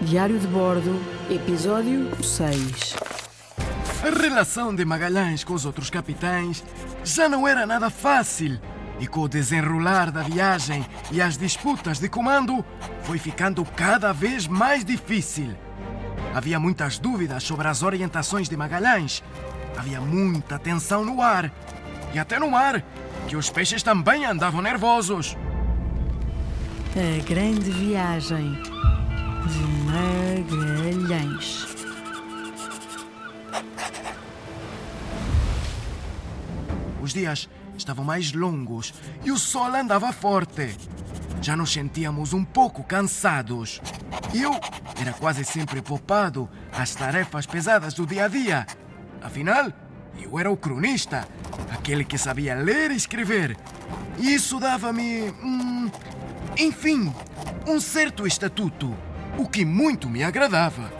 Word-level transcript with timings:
Diário 0.00 0.38
de 0.38 0.46
Bordo, 0.46 1.00
Episódio 1.28 2.08
6 2.22 2.94
A 4.04 4.22
relação 4.22 4.72
de 4.72 4.84
Magalhães 4.84 5.42
com 5.42 5.54
os 5.54 5.66
outros 5.66 5.90
capitães 5.90 6.64
já 7.02 7.28
não 7.28 7.48
era 7.48 7.66
nada 7.66 7.90
fácil. 7.90 8.60
E 9.00 9.08
com 9.08 9.20
o 9.20 9.28
desenrolar 9.28 10.12
da 10.12 10.22
viagem 10.22 10.86
e 11.10 11.20
as 11.20 11.36
disputas 11.36 11.98
de 11.98 12.08
comando, 12.08 12.64
foi 13.02 13.18
ficando 13.18 13.64
cada 13.64 14.12
vez 14.12 14.46
mais 14.46 14.84
difícil. 14.84 15.50
Havia 16.32 16.60
muitas 16.60 16.98
dúvidas 17.00 17.42
sobre 17.42 17.66
as 17.66 17.82
orientações 17.82 18.48
de 18.48 18.56
Magalhães. 18.56 19.22
Havia 19.76 20.00
muita 20.00 20.60
tensão 20.60 21.04
no 21.04 21.20
ar. 21.20 21.52
E 22.14 22.20
até 22.20 22.38
no 22.38 22.52
mar, 22.52 22.84
que 23.26 23.36
os 23.36 23.50
peixes 23.50 23.82
também 23.82 24.24
andavam 24.24 24.62
nervosos. 24.62 25.36
A 26.96 27.22
Grande 27.24 27.70
Viagem 27.70 28.77
Os 37.08 37.14
dias 37.14 37.48
estavam 37.78 38.04
mais 38.04 38.34
longos 38.34 38.92
e 39.24 39.32
o 39.32 39.38
sol 39.38 39.74
andava 39.74 40.12
forte. 40.12 40.76
Já 41.40 41.56
nos 41.56 41.72
sentíamos 41.72 42.34
um 42.34 42.44
pouco 42.44 42.84
cansados. 42.84 43.80
Eu 44.34 44.52
era 45.00 45.14
quase 45.14 45.42
sempre 45.42 45.80
poupado 45.80 46.50
às 46.70 46.94
tarefas 46.94 47.46
pesadas 47.46 47.94
do 47.94 48.06
dia 48.06 48.26
a 48.26 48.28
dia. 48.28 48.66
Afinal, 49.22 49.72
eu 50.20 50.38
era 50.38 50.50
o 50.50 50.56
cronista, 50.56 51.26
aquele 51.70 52.04
que 52.04 52.18
sabia 52.18 52.54
ler 52.54 52.90
e 52.90 52.96
escrever. 52.96 53.56
E 54.18 54.34
isso 54.34 54.60
dava-me. 54.60 55.30
Hum, 55.42 55.90
enfim, 56.58 57.10
um 57.66 57.80
certo 57.80 58.26
estatuto, 58.26 58.94
o 59.38 59.48
que 59.48 59.64
muito 59.64 60.10
me 60.10 60.22
agradava. 60.22 60.92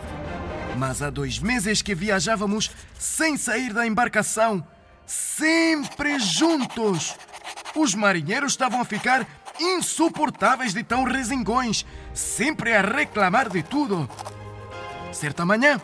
Mas 0.75 1.03
há 1.03 1.11
dois 1.11 1.37
meses 1.37 1.83
que 1.83 1.93
viajávamos 1.93 2.71
sem 2.97 3.37
sair 3.37 3.73
da 3.73 3.85
embarcação, 3.85 4.65
sempre 5.09 6.19
juntos. 6.19 7.15
Os 7.75 7.95
marinheiros 7.95 8.51
estavam 8.51 8.79
a 8.79 8.85
ficar 8.85 9.25
insuportáveis 9.59 10.73
de 10.73 10.83
tão 10.83 11.03
resingões, 11.03 11.85
sempre 12.13 12.75
a 12.75 12.81
reclamar 12.81 13.49
de 13.49 13.63
tudo. 13.63 14.07
Certa 15.11 15.45
manhã, 15.45 15.81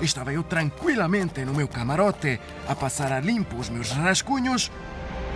estava 0.00 0.32
eu 0.32 0.42
tranquilamente 0.42 1.44
no 1.44 1.52
meu 1.52 1.68
camarote 1.68 2.40
a 2.66 2.74
passar 2.74 3.12
a 3.12 3.20
limpo 3.20 3.56
os 3.56 3.68
meus 3.68 3.90
rascunhos, 3.90 4.70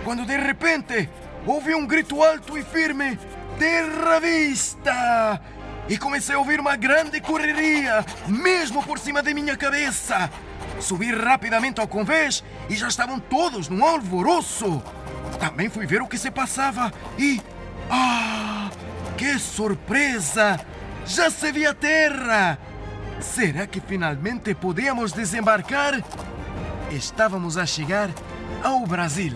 quando 0.03 0.25
de 0.25 0.35
repente 0.35 1.07
ouvi 1.45 1.75
um 1.75 1.85
grito 1.85 2.23
alto 2.23 2.57
e 2.57 2.63
firme: 2.63 3.19
Terra 3.59 4.19
vista! 4.19 5.41
E 5.87 5.97
comecei 5.97 6.35
a 6.35 6.39
ouvir 6.39 6.59
uma 6.59 6.75
grande 6.75 7.21
correria, 7.21 8.03
mesmo 8.27 8.83
por 8.83 8.99
cima 8.99 9.21
de 9.21 9.33
minha 9.33 9.55
cabeça. 9.55 10.29
Subi 10.79 11.11
rapidamente 11.13 11.81
ao 11.81 11.87
convés 11.87 12.43
e 12.69 12.75
já 12.75 12.87
estavam 12.87 13.19
todos 13.19 13.69
num 13.69 13.83
alvoroço. 13.83 14.81
Também 15.39 15.69
fui 15.69 15.85
ver 15.85 16.01
o 16.01 16.07
que 16.07 16.17
se 16.17 16.31
passava 16.31 16.91
e. 17.17 17.41
Ah! 17.89 18.69
Que 19.17 19.39
surpresa! 19.39 20.59
Já 21.05 21.29
se 21.29 21.51
via 21.51 21.73
terra! 21.73 22.59
Será 23.19 23.65
que 23.65 23.81
finalmente 23.81 24.53
podíamos 24.53 25.11
desembarcar? 25.11 26.03
Estávamos 26.91 27.57
a 27.57 27.65
chegar 27.65 28.09
ao 28.63 28.85
Brasil. 28.85 29.33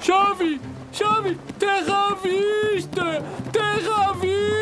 Chave! 0.00 0.60
Chave! 0.92 1.38
Terra 1.58 2.08
à 2.08 2.14
vista! 2.14 3.22
Terra 3.52 4.10
à 4.10 4.12
vista! 4.14 4.61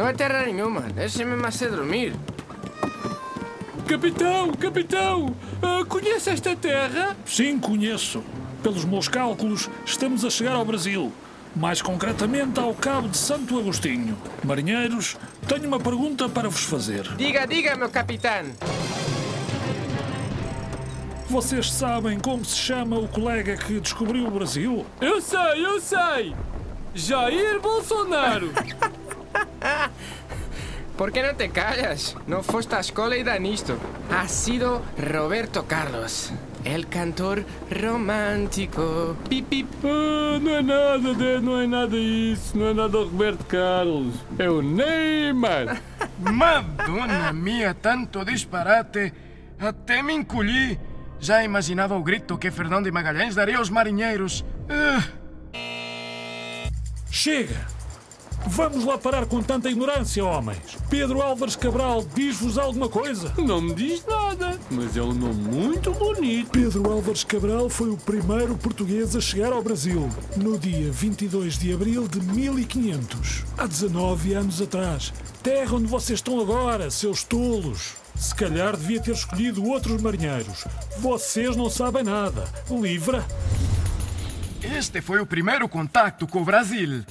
Não 0.00 0.08
é 0.08 0.14
terra 0.14 0.46
nenhuma, 0.46 0.80
deixe-me 0.80 1.36
mais 1.36 1.60
dormir. 1.60 2.14
Capitão, 3.86 4.50
capitão! 4.54 5.36
ah, 5.60 5.84
conhece 5.86 6.30
esta 6.30 6.56
terra? 6.56 7.14
Sim, 7.26 7.58
conheço. 7.58 8.24
Pelos 8.62 8.86
meus 8.86 9.08
cálculos, 9.08 9.68
estamos 9.84 10.24
a 10.24 10.30
chegar 10.30 10.54
ao 10.54 10.64
Brasil. 10.64 11.12
Mais 11.54 11.82
concretamente 11.82 12.58
ao 12.58 12.72
Cabo 12.72 13.08
de 13.08 13.18
Santo 13.18 13.58
Agostinho. 13.58 14.16
Marinheiros, 14.42 15.18
tenho 15.46 15.68
uma 15.68 15.78
pergunta 15.78 16.30
para 16.30 16.48
vos 16.48 16.64
fazer. 16.64 17.02
Diga, 17.18 17.46
diga, 17.46 17.76
meu 17.76 17.90
capitão. 17.90 18.46
Vocês 21.28 21.70
sabem 21.70 22.18
como 22.18 22.42
se 22.42 22.56
chama 22.56 22.98
o 22.98 23.06
colega 23.06 23.54
que 23.58 23.78
descobriu 23.78 24.28
o 24.28 24.30
Brasil? 24.30 24.86
Eu 24.98 25.20
sei, 25.20 25.66
eu 25.66 25.78
sei! 25.78 26.34
Jair 26.94 27.60
Bolsonaro! 27.60 28.50
¿Por 30.96 31.12
qué 31.12 31.22
no 31.22 31.34
te 31.34 31.48
callas? 31.48 32.14
No 32.26 32.42
foste 32.42 32.76
à 32.76 32.80
escola 32.80 33.16
e 33.16 33.24
dá 33.24 33.38
nisto. 33.38 33.78
Ha 34.10 34.28
sido 34.28 34.82
Roberto 34.98 35.64
Carlos, 35.66 36.30
el 36.62 36.88
cantor 36.88 37.46
romántico. 37.70 39.16
Pip, 39.28 39.48
pip. 39.48 39.68
Ah, 39.82 40.38
não 40.38 40.56
é 40.56 40.62
nada, 40.62 41.14
de, 41.14 41.40
não 41.40 41.58
é 41.58 41.66
nada 41.66 41.96
isso, 41.96 42.56
não 42.56 42.66
é 42.66 42.74
nada 42.74 42.98
o 42.98 43.04
Roberto 43.04 43.44
Carlos. 43.46 44.14
É 44.38 44.50
o 44.50 44.60
Neymar! 44.60 45.80
Madonna 46.18 47.32
mia, 47.32 47.72
tanto 47.72 48.22
disparate! 48.24 49.14
Até 49.58 50.02
me 50.02 50.12
encolhi. 50.12 50.78
Já 51.18 51.42
imaginava 51.44 51.96
o 51.96 52.02
grito 52.02 52.36
que 52.36 52.50
Fernão 52.50 52.82
de 52.82 52.90
Magalhães 52.90 53.34
daria 53.34 53.56
aos 53.56 53.70
marinheiros. 53.70 54.44
Ah, 54.68 55.02
Chega! 57.10 57.66
Vamos 58.52 58.84
lá 58.84 58.98
parar 58.98 59.26
com 59.26 59.40
tanta 59.40 59.70
ignorância, 59.70 60.24
homens. 60.24 60.76
Pedro 60.90 61.22
Álvares 61.22 61.54
Cabral 61.54 62.04
diz-vos 62.14 62.58
alguma 62.58 62.88
coisa? 62.88 63.32
Não 63.38 63.60
me 63.60 63.72
diz 63.72 64.04
nada, 64.04 64.58
mas 64.68 64.96
é 64.96 65.02
um 65.02 65.14
nome 65.14 65.34
muito 65.34 65.92
bonito. 65.92 66.50
Pedro 66.50 66.90
Álvares 66.90 67.22
Cabral 67.22 67.70
foi 67.70 67.90
o 67.90 67.96
primeiro 67.96 68.56
português 68.56 69.14
a 69.14 69.20
chegar 69.20 69.52
ao 69.52 69.62
Brasil 69.62 70.08
no 70.36 70.58
dia 70.58 70.90
22 70.90 71.58
de 71.58 71.72
abril 71.72 72.08
de 72.08 72.20
1500, 72.20 73.44
há 73.56 73.66
19 73.68 74.34
anos 74.34 74.60
atrás. 74.60 75.12
Terra 75.44 75.76
onde 75.76 75.86
vocês 75.86 76.18
estão 76.18 76.40
agora, 76.40 76.90
seus 76.90 77.22
tolos. 77.22 77.94
Se 78.16 78.34
calhar 78.34 78.76
devia 78.76 79.00
ter 79.00 79.12
escolhido 79.12 79.64
outros 79.64 80.02
marinheiros. 80.02 80.64
Vocês 80.98 81.54
não 81.54 81.70
sabem 81.70 82.02
nada. 82.02 82.48
Livra. 82.68 83.24
Este 84.76 85.00
foi 85.00 85.20
o 85.20 85.26
primeiro 85.26 85.68
contacto 85.68 86.26
com 86.26 86.42
o 86.42 86.44
Brasil. 86.44 87.04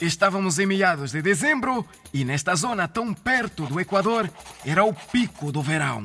Estávamos 0.00 0.58
em 0.58 0.66
meados 0.66 1.12
de 1.12 1.22
dezembro 1.22 1.86
e 2.12 2.22
nesta 2.22 2.54
zona 2.54 2.86
tão 2.86 3.14
perto 3.14 3.64
do 3.64 3.80
Equador 3.80 4.30
era 4.64 4.84
o 4.84 4.92
pico 4.92 5.50
do 5.50 5.62
verão. 5.62 6.04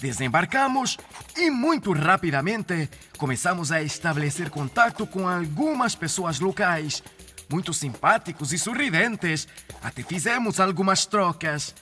Desembarcamos 0.00 0.98
e 1.36 1.48
muito 1.48 1.92
rapidamente 1.92 2.90
começamos 3.16 3.70
a 3.70 3.80
estabelecer 3.82 4.50
contato 4.50 5.06
com 5.06 5.28
algumas 5.28 5.94
pessoas 5.94 6.40
locais, 6.40 7.04
muito 7.48 7.72
simpáticos 7.72 8.52
e 8.52 8.58
sorridentes. 8.58 9.46
Até 9.80 10.02
fizemos 10.02 10.58
algumas 10.58 11.06
trocas. 11.06 11.72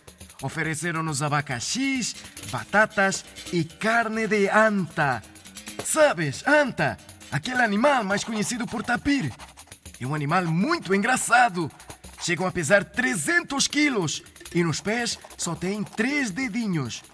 Ofereceram-nos 0.43 1.23
abacaxis, 1.23 2.15
batatas 2.51 3.25
e 3.53 3.65
carne 3.65 4.27
de 4.27 4.51
anta. 4.51 5.23
Sabes, 5.83 6.47
anta, 6.47 6.99
aquele 7.31 7.63
animal 7.63 8.05
mais 8.05 8.23
conhecido 8.23 8.67
por 8.67 8.83
tapir. 8.83 9.33
É 10.03 10.07
um 10.07 10.17
animal 10.17 10.45
muito 10.47 10.93
engraçado. 10.93 11.71
Chegam 12.21 12.45
a 12.45 12.51
pesar 12.51 12.83
300 12.83 13.69
quilos 13.69 14.21
e 14.53 14.65
nos 14.65 14.81
pés 14.81 15.17
só 15.39 15.55
têm 15.55 15.85
três 15.85 16.33
dedinhos. 16.33 17.05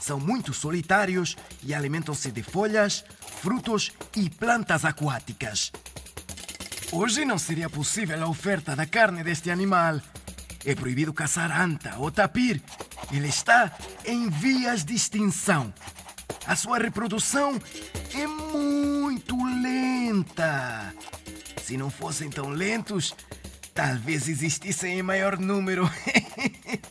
São 0.00 0.18
muito 0.18 0.54
solitários 0.54 1.36
e 1.62 1.74
alimentam-se 1.74 2.32
de 2.32 2.42
folhas, 2.42 3.04
frutos 3.42 3.92
e 4.16 4.30
plantas 4.30 4.86
aquáticas. 4.86 5.70
Hoje 6.90 7.26
não 7.26 7.36
seria 7.36 7.68
possível 7.68 8.24
a 8.24 8.28
oferta 8.28 8.74
da 8.74 8.86
carne 8.86 9.22
deste 9.22 9.50
animal. 9.50 10.00
É 10.64 10.74
proibido 10.74 11.12
caçar 11.12 11.60
anta 11.60 11.96
ou 11.98 12.10
tapir. 12.10 12.62
Ele 13.12 13.28
está 13.28 13.70
em 14.06 14.30
vias 14.30 14.86
de 14.86 14.94
extinção. 14.94 15.72
A 16.46 16.56
sua 16.56 16.78
reprodução 16.78 17.60
é 18.14 18.26
muito 18.26 19.36
lenta. 19.36 20.94
Se 21.68 21.76
não 21.76 21.90
fossem 21.90 22.30
tão 22.30 22.48
lentos, 22.48 23.14
talvez 23.74 24.26
existissem 24.26 25.00
em 25.00 25.02
maior 25.02 25.38
número. 25.38 25.86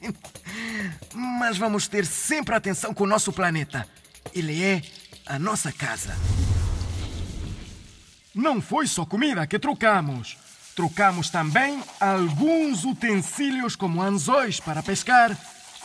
Mas 1.16 1.58
vamos 1.58 1.88
ter 1.88 2.06
sempre 2.06 2.54
atenção 2.54 2.94
com 2.94 3.04
o 3.04 3.08
nosso 3.08 3.34
planeta. 3.34 3.88
Ele 4.36 4.64
é 4.64 4.84
a 5.26 5.40
nossa 5.40 5.72
casa. 5.72 6.16
Não 8.36 8.62
foi 8.62 8.86
só 8.86 9.04
comida 9.04 9.48
que 9.48 9.58
trocamos. 9.58 10.38
Trocamos 10.76 11.32
também 11.32 11.82
alguns 12.00 12.86
utensílios 12.86 13.76
como 13.76 14.00
anzóis 14.00 14.60
para 14.60 14.84
pescar, 14.84 15.36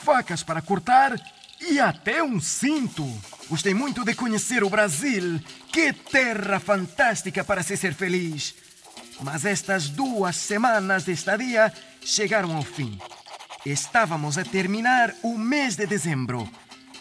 facas 0.04 0.42
para 0.42 0.60
cortar 0.60 1.18
e 1.62 1.80
até 1.80 2.22
um 2.22 2.38
cinto. 2.38 3.10
Gostei 3.48 3.72
muito 3.72 4.04
de 4.04 4.14
conhecer 4.14 4.62
o 4.62 4.68
Brasil. 4.68 5.40
Que 5.72 5.94
terra 5.94 6.60
fantástica 6.60 7.42
para 7.42 7.62
se 7.62 7.74
ser 7.74 7.94
feliz. 7.94 8.54
Mas 9.20 9.44
estas 9.44 9.88
duas 9.88 10.36
semanas 10.36 11.04
de 11.04 11.12
estadia 11.12 11.72
chegaram 12.04 12.56
ao 12.56 12.62
fim. 12.62 12.98
Estávamos 13.64 14.38
a 14.38 14.44
terminar 14.44 15.14
o 15.22 15.38
mês 15.38 15.76
de 15.76 15.86
dezembro. 15.86 16.48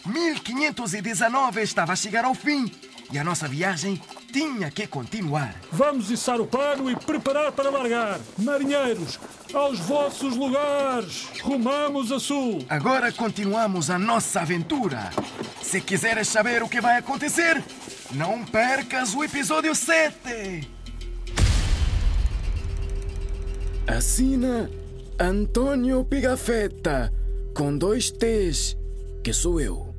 1519 0.06 1.62
estava 1.62 1.92
a 1.92 1.96
chegar 1.96 2.24
ao 2.24 2.34
fim 2.34 2.70
e 3.12 3.18
a 3.18 3.24
nossa 3.24 3.46
viagem 3.46 4.00
tinha 4.32 4.70
que 4.70 4.86
continuar. 4.86 5.54
Vamos 5.70 6.10
içar 6.10 6.40
o 6.40 6.46
pano 6.46 6.90
e 6.90 6.96
preparar 6.96 7.52
para 7.52 7.70
largar. 7.70 8.18
Marinheiros, 8.38 9.20
aos 9.52 9.78
vossos 9.80 10.36
lugares. 10.36 11.28
Rumamos 11.42 12.10
a 12.10 12.18
sul. 12.18 12.64
Agora 12.68 13.12
continuamos 13.12 13.90
a 13.90 13.98
nossa 13.98 14.40
aventura. 14.40 15.10
Se 15.60 15.80
quiseres 15.80 16.28
saber 16.28 16.62
o 16.62 16.68
que 16.68 16.80
vai 16.80 16.96
acontecer, 16.96 17.62
não 18.12 18.44
percas 18.44 19.14
o 19.14 19.22
episódio 19.22 19.74
7. 19.74 20.81
Assina 23.86 24.70
Antônio 25.18 26.04
Pigafetta, 26.04 27.12
com 27.52 27.76
dois 27.76 28.12
T's, 28.12 28.76
que 29.24 29.32
sou 29.32 29.60
eu. 29.60 29.91